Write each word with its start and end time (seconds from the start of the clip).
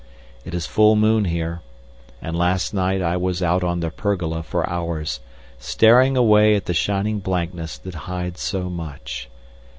It 0.43 0.55
is 0.55 0.65
full 0.65 0.95
moon 0.95 1.25
here, 1.25 1.61
and 2.23 2.35
last 2.35 2.73
night 2.73 3.03
I 3.03 3.17
was 3.17 3.43
out 3.43 3.63
on 3.63 3.81
the 3.81 3.91
pergola 3.91 4.41
for 4.41 4.67
hours, 4.67 5.19
staring 5.59 6.17
away 6.17 6.55
at 6.55 6.65
the 6.65 6.73
shining 6.73 7.19
blankness 7.19 7.77
that 7.77 7.93
hides 8.09 8.39
so 8.41 8.67
much. 8.67 9.29